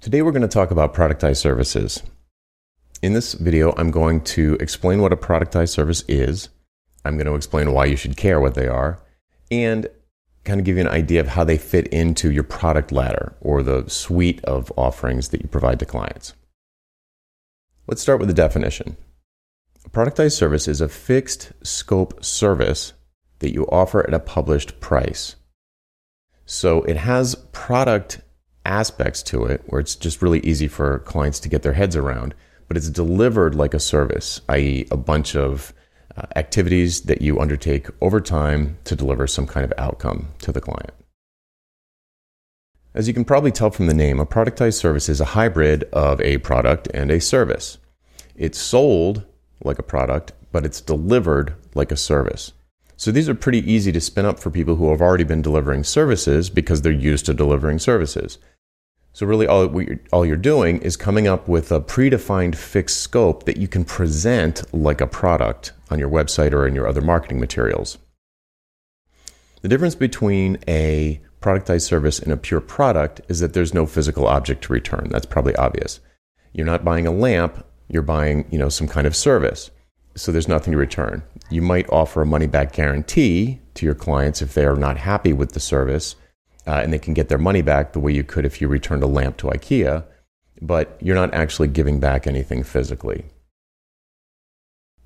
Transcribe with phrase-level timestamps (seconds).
[0.00, 2.02] Today we're going to talk about productized services.
[3.02, 6.48] In this video, I'm going to explain what a productized service is.
[7.04, 8.98] I'm going to explain why you should care what they are
[9.50, 9.88] and
[10.44, 13.62] kind of give you an idea of how they fit into your product ladder or
[13.62, 16.32] the suite of offerings that you provide to clients.
[17.86, 18.96] Let's start with the definition.
[19.84, 22.94] A productized service is a fixed scope service
[23.40, 25.36] that you offer at a published price.
[26.46, 28.22] So it has product
[28.64, 32.34] aspects to it where it's just really easy for clients to get their heads around,
[32.68, 35.72] but it's delivered like a service, i.e., a bunch of
[36.16, 40.60] uh, activities that you undertake over time to deliver some kind of outcome to the
[40.60, 40.92] client.
[42.92, 46.20] As you can probably tell from the name, a productized service is a hybrid of
[46.20, 47.78] a product and a service.
[48.34, 49.24] It's sold
[49.62, 52.52] like a product, but it's delivered like a service.
[52.96, 55.84] So these are pretty easy to spin up for people who have already been delivering
[55.84, 58.38] services because they're used to delivering services.
[59.12, 63.44] So really all, you're, all you're doing is coming up with a predefined fixed scope
[63.44, 67.40] that you can present like a product on your website or in your other marketing
[67.40, 67.98] materials.
[69.62, 74.26] The difference between a productized service and a pure product is that there's no physical
[74.26, 75.08] object to return.
[75.10, 76.00] That's probably obvious.
[76.52, 79.70] You're not buying a lamp, you're buying, you know, some kind of service
[80.14, 81.22] so there's nothing to return.
[81.50, 85.32] You might offer a money back guarantee to your clients if they are not happy
[85.32, 86.16] with the service
[86.66, 89.02] uh, and they can get their money back the way you could if you returned
[89.02, 90.04] a lamp to IKEA,
[90.60, 93.24] but you're not actually giving back anything physically.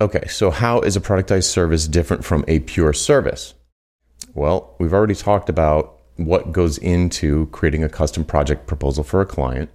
[0.00, 3.54] Okay, so how is a productized service different from a pure service?
[4.34, 9.26] Well, we've already talked about what goes into creating a custom project proposal for a
[9.26, 9.70] client.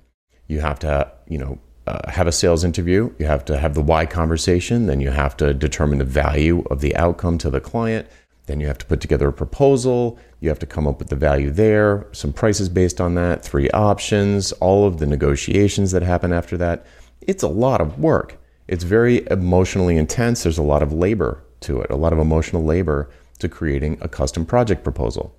[0.48, 3.82] You have to, you know, uh, have a sales interview, you have to have the
[3.82, 8.08] why conversation, then you have to determine the value of the outcome to the client,
[8.46, 11.16] then you have to put together a proposal, you have to come up with the
[11.16, 16.34] value there, some prices based on that, three options, all of the negotiations that happen
[16.34, 16.86] after that.
[17.22, 18.38] It's a lot of work.
[18.68, 20.44] It's very emotionally intense.
[20.44, 23.10] There's a lot of labor to it, a lot of emotional labor
[23.40, 25.36] to creating a custom project proposal.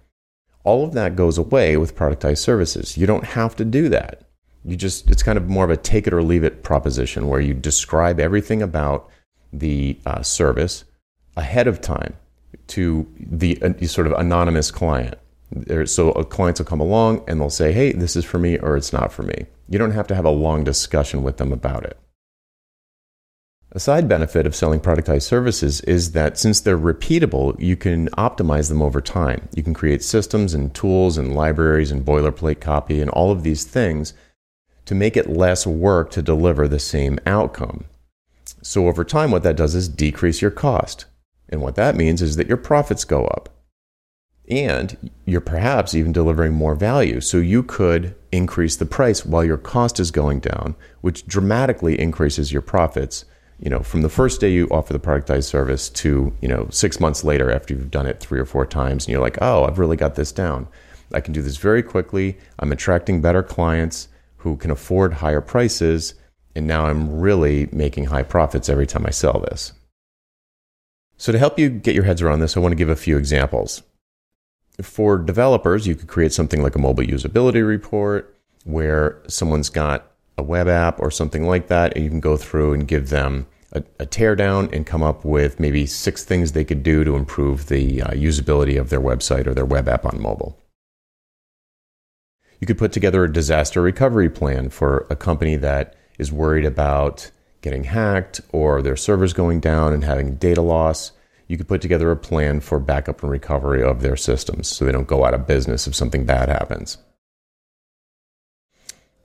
[0.63, 2.97] All of that goes away with productized services.
[2.97, 4.25] You don't have to do that
[4.65, 7.41] you just it's kind of more of a take it or leave it proposition where
[7.41, 9.11] you describe everything about
[9.53, 10.85] the uh, service
[11.37, 12.17] ahead of time
[12.69, 15.19] to the uh, sort of anonymous client.
[15.51, 18.77] There, so clients will come along and they'll say, "Hey, this is for me," or
[18.77, 21.85] "It's not for me." You don't have to have a long discussion with them about
[21.85, 21.99] it.
[23.77, 28.69] A side benefit of selling productized services is that since they're repeatable, you can optimize
[28.69, 29.49] them over time.
[29.53, 33.65] You can create systems and tools and libraries and boilerplate copy and all of these
[33.65, 34.15] things
[34.85, 37.85] to make it less work to deliver the same outcome.
[38.63, 41.07] So over time, what that does is decrease your cost.
[41.49, 43.49] And what that means is that your profits go up.
[44.49, 47.21] And you're perhaps even delivering more value.
[47.21, 52.53] So you could increase the price while your cost is going down, which dramatically increases
[52.53, 53.25] your profits.
[53.59, 57.01] You know, from the first day you offer the productized service to, you know, six
[57.01, 59.79] months later after you've done it three or four times and you're like, oh, I've
[59.79, 60.69] really got this down.
[61.13, 62.37] I can do this very quickly.
[62.59, 66.15] I'm attracting better clients who can afford higher prices.
[66.55, 69.73] And now I'm really making high profits every time I sell this.
[71.17, 73.17] So, to help you get your heads around this, I want to give a few
[73.17, 73.83] examples.
[74.83, 80.43] For developers, you could create something like a mobile usability report where someone's got a
[80.43, 83.83] web app or something like that, and you can go through and give them a,
[84.01, 88.03] a teardown and come up with maybe six things they could do to improve the
[88.03, 90.59] uh, usability of their website or their web app on mobile.
[92.61, 97.31] You could put together a disaster recovery plan for a company that is worried about
[97.65, 101.13] getting hacked or their servers going down and having data loss.
[101.49, 104.93] You could put together a plan for backup and recovery of their systems so they
[104.93, 106.99] don't go out of business if something bad happens.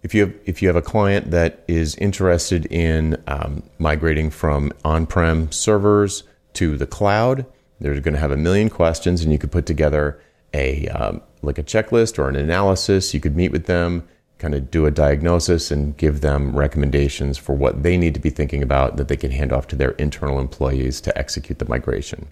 [0.04, 4.72] If you have, if you have a client that is interested in um, migrating from
[4.86, 6.24] on prem servers
[6.54, 7.46] to the cloud,
[7.82, 10.22] they're going to have a million questions, and you could put together
[10.54, 13.14] a um, like a checklist or an analysis.
[13.14, 14.08] You could meet with them,
[14.40, 18.30] kind of do a diagnosis, and give them recommendations for what they need to be
[18.30, 22.28] thinking about that they can hand off to their internal employees to execute the migration.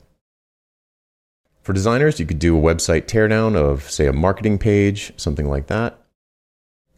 [1.61, 5.67] For designers, you could do a website teardown of, say, a marketing page, something like
[5.67, 5.99] that.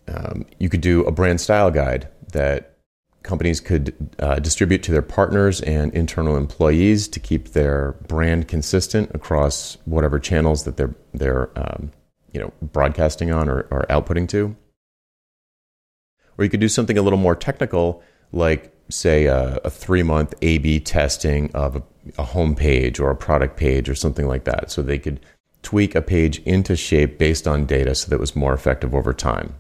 [0.08, 2.78] Um, you could do a brand style guide that
[3.24, 9.12] companies could uh, distribute to their partners and internal employees to keep their brand consistent
[9.14, 11.92] across whatever channels that they're they're um,
[12.32, 14.56] you know broadcasting on or, or outputting to.
[16.40, 18.02] Or you could do something a little more technical,
[18.32, 21.84] like say a, a three month A/B testing of a,
[22.18, 25.20] a home page or a product page or something like that, so they could
[25.64, 29.12] tweak a page into shape based on data so that it was more effective over
[29.14, 29.56] time.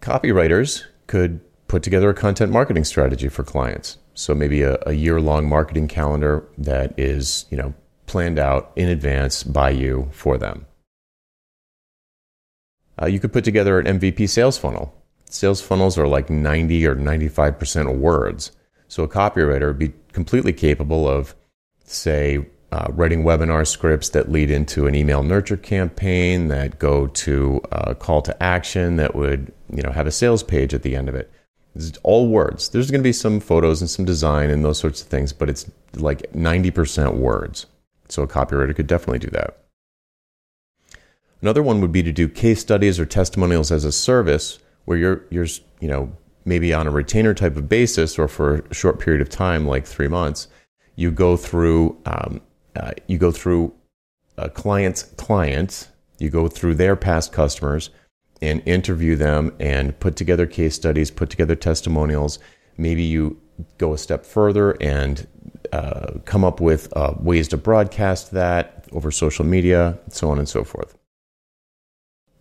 [0.00, 3.98] Copywriters could put together a content marketing strategy for clients.
[4.14, 7.74] So maybe a, a year long marketing calendar that is, you know,
[8.06, 10.66] planned out in advance by you for them.
[13.00, 14.94] Uh, you could put together an MVP sales funnel.
[15.28, 18.52] Sales funnels are like 90 or 95% words.
[18.88, 21.34] So a copywriter would be completely capable of,
[21.84, 27.60] say, uh, writing webinar scripts that lead into an email nurture campaign that go to
[27.70, 31.08] a call to action that would you know have a sales page at the end
[31.08, 31.30] of it
[31.74, 35.00] it's all words there's going to be some photos and some design and those sorts
[35.00, 37.66] of things but it's like 90% words
[38.08, 39.65] so a copywriter could definitely do that
[41.42, 45.24] another one would be to do case studies or testimonials as a service where you're
[45.30, 45.46] you're
[45.80, 46.12] you know
[46.44, 49.86] maybe on a retainer type of basis or for a short period of time like
[49.86, 50.48] three months
[50.96, 52.40] you go through um,
[52.74, 53.72] uh, you go through
[54.36, 55.88] a client's client,
[56.18, 57.90] you go through their past customers
[58.42, 62.38] and interview them and put together case studies, put together testimonials.
[62.76, 63.40] Maybe you
[63.78, 65.26] go a step further and
[65.72, 70.48] uh, come up with uh, ways to broadcast that over social media, so on and
[70.48, 70.96] so forth.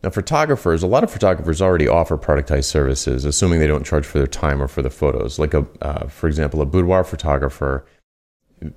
[0.05, 4.19] Now, photographers, a lot of photographers already offer productized services, assuming they don't charge for
[4.19, 5.39] their time or for the photos.
[5.39, 7.87] Like a, uh, for example, a boudoir photographer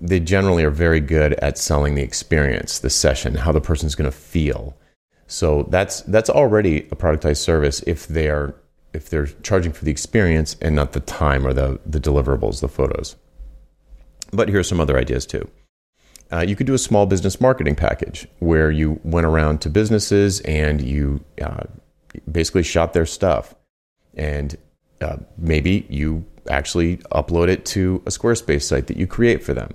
[0.00, 4.10] they generally are very good at selling the experience, the session, how the person's going
[4.10, 4.76] to feel.
[5.26, 8.54] So that's that's already a productized service if they are
[8.94, 12.68] if they're charging for the experience and not the time or the the deliverables, the
[12.68, 13.16] photos.
[14.32, 15.48] But here's some other ideas too.
[16.30, 20.40] Uh, you could do a small business marketing package where you went around to businesses
[20.40, 21.64] and you uh,
[22.30, 23.54] basically shot their stuff,
[24.14, 24.56] and
[25.00, 29.70] uh, maybe you actually upload it to a Squarespace site that you create for them.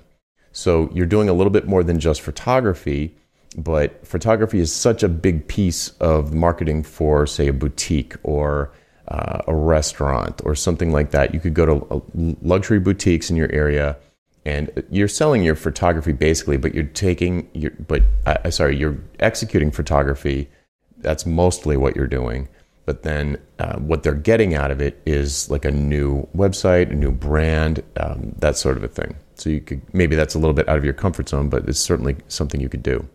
[0.52, 3.16] So you're doing a little bit more than just photography,
[3.56, 8.70] but photography is such a big piece of marketing for, say, a boutique or
[9.08, 11.34] uh, a restaurant or something like that.
[11.34, 12.00] You could go to uh,
[12.42, 13.96] luxury boutiques in your area
[14.44, 19.70] and you're selling your photography basically, but you're taking your, but uh, sorry, you're executing
[19.70, 20.50] photography.
[20.98, 22.48] That's mostly what you're doing
[22.86, 26.94] but then uh, what they're getting out of it is like a new website, a
[26.94, 29.16] new brand, um, that sort of a thing.
[29.36, 31.78] So you could maybe that's a little bit out of your comfort zone, but it's
[31.78, 33.08] certainly something you could do.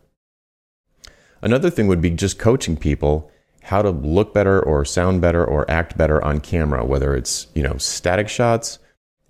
[1.41, 3.31] Another thing would be just coaching people
[3.63, 7.61] how to look better or sound better or act better on camera, whether it's you
[7.61, 8.79] know static shots,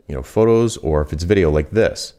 [0.10, 2.14] you know photos, or if it's video like this.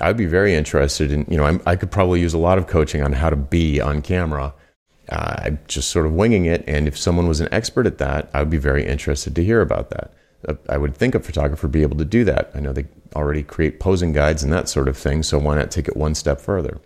[0.00, 2.58] I would be very interested in you know I'm, I could probably use a lot
[2.58, 4.52] of coaching on how to be on camera
[5.08, 6.64] uh, I'm just sort of winging it.
[6.66, 9.60] And if someone was an expert at that, I would be very interested to hear
[9.60, 10.12] about that.
[10.46, 12.50] Uh, I would think a photographer would be able to do that.
[12.54, 12.86] I know they
[13.16, 16.14] already create posing guides and that sort of thing, so why not take it one
[16.14, 16.78] step further?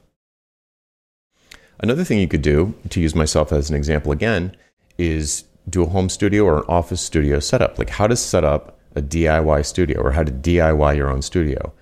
[1.81, 4.57] Another thing you could do, to use myself as an example again,
[4.99, 7.77] is do a home studio or an office studio setup.
[7.79, 11.73] Like how to set up a DIY studio or how to DIY your own studio.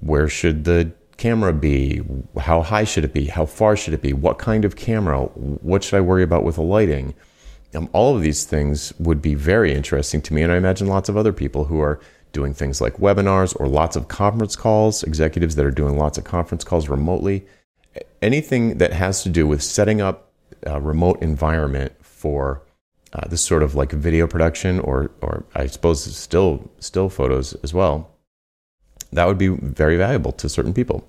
[0.00, 2.02] Where should the camera be?
[2.38, 3.26] How high should it be?
[3.26, 4.12] How far should it be?
[4.12, 5.24] What kind of camera?
[5.24, 7.14] What should I worry about with the lighting?
[7.74, 11.08] Um, all of these things would be very interesting to me, and I imagine lots
[11.08, 12.00] of other people who are
[12.32, 16.24] doing things like webinars or lots of conference calls, executives that are doing lots of
[16.24, 17.46] conference calls remotely.
[18.22, 20.32] Anything that has to do with setting up
[20.64, 22.62] a remote environment for
[23.12, 27.74] uh, this sort of like video production, or or I suppose still still photos as
[27.74, 28.10] well
[29.12, 31.06] that would be very valuable to certain people.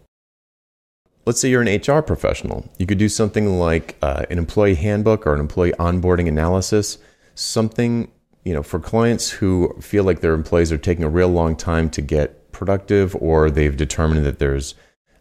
[1.25, 2.69] Let's say you're an HR professional.
[2.79, 6.97] You could do something like uh, an employee handbook or an employee onboarding analysis,
[7.35, 8.11] something
[8.43, 11.89] you know for clients who feel like their employees are taking a real long time
[11.91, 14.73] to get productive, or they've determined that there's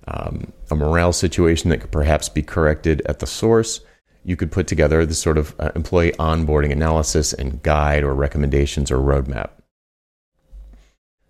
[0.09, 3.81] um, a morale situation that could perhaps be corrected at the source.
[4.25, 8.91] You could put together this sort of uh, employee onboarding analysis and guide or recommendations
[8.91, 9.51] or roadmap.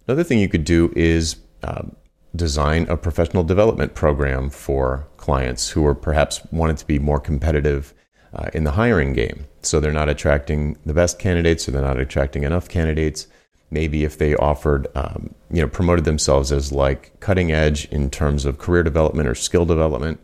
[0.06, 1.94] Another thing you could do is um,
[2.34, 7.94] design a professional development program for clients who are perhaps wanted to be more competitive
[8.34, 9.46] uh, in the hiring game.
[9.62, 13.26] So they're not attracting the best candidates, or they're not attracting enough candidates.
[13.70, 18.44] Maybe if they offered, um, you know, promoted themselves as like cutting edge in terms
[18.44, 20.20] of career development or skill development,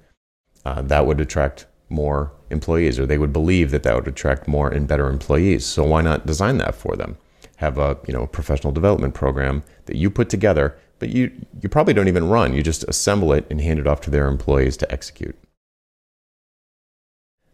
[0.64, 4.68] uh, that would attract more employees, or they would believe that that would attract more
[4.68, 5.64] and better employees.
[5.64, 7.16] So why not design that for them?
[7.56, 11.94] have a you know professional development program that you put together, but you you probably
[11.94, 12.54] don't even run.
[12.54, 15.36] You just assemble it and hand it off to their employees to execute.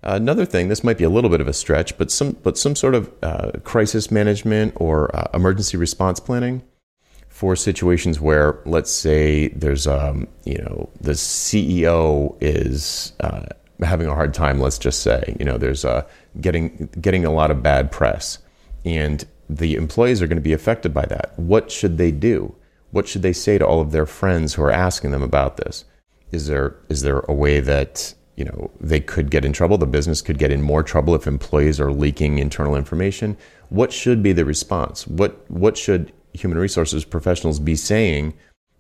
[0.05, 2.75] Another thing, this might be a little bit of a stretch, but some but some
[2.77, 6.63] sort of uh, crisis management or uh, emergency response planning
[7.29, 13.47] for situations where, let's say, there's um, you know the CEO is uh,
[13.81, 14.61] having a hard time.
[14.61, 16.07] Let's just say you know there's uh,
[16.41, 18.39] getting getting a lot of bad press
[18.85, 21.39] and the employees are going to be affected by that.
[21.39, 22.55] What should they do?
[22.91, 25.85] What should they say to all of their friends who are asking them about this?
[26.31, 29.79] Is there is there a way that you know they could get in trouble?
[29.79, 33.37] The business could get in more trouble if employees are leaking internal information.
[33.69, 35.07] What should be the response?
[35.07, 38.35] What what should human resources professionals be saying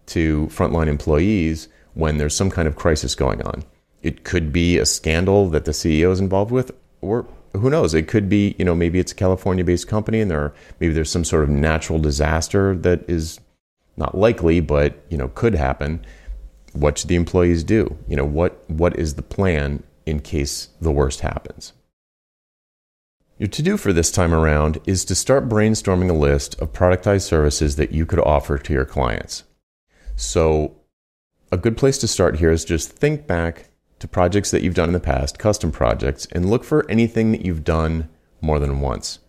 [0.07, 3.65] to frontline employees when there's some kind of crisis going on?
[4.03, 7.95] It could be a scandal that the CEO is involved with, or who knows?
[7.95, 11.25] It could be, you know, maybe it's a California-based company, and there maybe there's some
[11.25, 13.39] sort of natural disaster that is
[13.97, 16.05] not likely, but you know, could happen.
[16.73, 17.97] What should the employees do?
[18.09, 21.73] You know, what what is the plan in case the worst happens?
[23.39, 27.23] Your to do for this time around is to start brainstorming a list of productized
[27.23, 29.45] services that you could offer to your clients.
[30.17, 30.77] So,
[31.51, 33.72] a good place to start here is just think back
[34.03, 37.47] to projects that you've done in the past, custom projects, and look for anything that
[37.47, 38.09] you've done
[38.41, 39.21] more than once.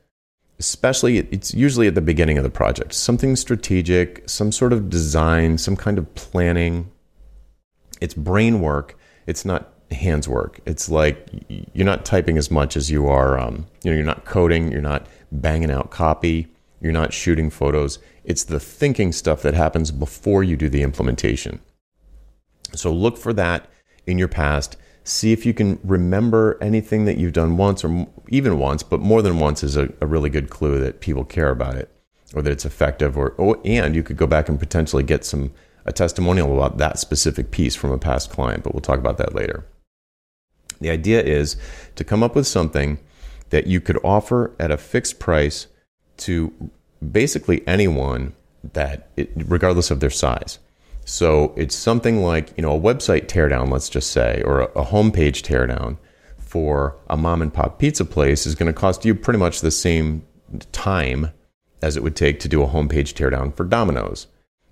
[0.58, 2.92] Especially, it's usually at the beginning of the project.
[2.94, 6.90] Something strategic, some sort of design, some kind of planning.
[8.02, 8.98] It's brain work.
[9.28, 10.60] It's not hands work.
[10.66, 13.40] It's like you're not typing as much as you are.
[13.40, 14.72] Um, you know, you're not coding.
[14.72, 16.48] You're not banging out copy.
[16.82, 18.00] You're not shooting photos.
[18.24, 21.60] It's the thinking stuff that happens before you do the implementation.
[22.74, 23.68] So look for that
[24.06, 24.78] in your past.
[25.04, 29.22] See if you can remember anything that you've done once or even once, but more
[29.22, 31.90] than once is a, a really good clue that people care about it
[32.34, 35.52] or that it's effective or, or and you could go back and potentially get some
[35.86, 39.36] a testimonial about that specific piece from a past client, but we'll talk about that
[39.36, 39.66] later.
[40.80, 41.58] The idea is
[41.96, 43.00] to come up with something
[43.50, 45.68] that you could offer at a fixed price
[46.18, 46.54] to
[47.12, 48.34] basically anyone
[48.74, 50.60] that it, regardless of their size.
[51.06, 54.86] So it's something like, you know, a website teardown, let's just say, or a, a
[54.86, 55.98] homepage teardown
[56.38, 59.72] for a mom and pop pizza place is going to cost you pretty much the
[59.72, 60.26] same
[60.72, 61.32] time
[61.82, 64.28] as it would take to do a homepage teardown for Domino's,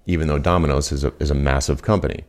[0.05, 2.23] even though Domino's is a, is a massive company.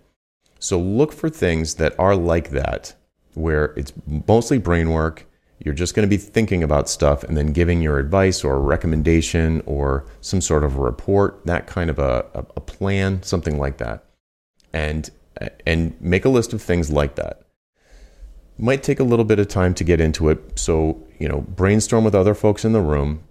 [0.59, 2.95] So look for things that are like that,
[3.35, 5.27] where it's mostly brain work
[5.65, 9.63] you're just going to be thinking about stuff and then giving your advice or recommendation
[9.65, 14.05] or some sort of a report, that kind of a, a plan, something like that.
[14.73, 15.09] And,
[15.67, 17.43] and make a list of things like that.
[18.59, 20.59] Might take a little bit of time to get into it.
[20.59, 23.23] So, you know, brainstorm with other folks in the room.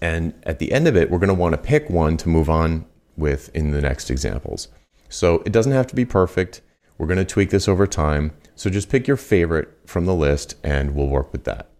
[0.00, 2.50] And at the end of it, we're going to want to pick one to move
[2.50, 2.84] on
[3.16, 4.68] with in the next examples.
[5.08, 6.60] So it doesn't have to be perfect.
[6.98, 8.32] We're going to tweak this over time.
[8.58, 11.70] So just pick your favorite from the list and we'll work with that.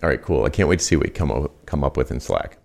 [0.00, 0.44] All right, cool.
[0.44, 2.56] I can't wait to see what you come up, come up with in Slack.